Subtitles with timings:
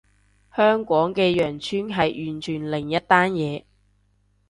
[0.55, 3.65] 香港嘅羊村係完全另一單嘢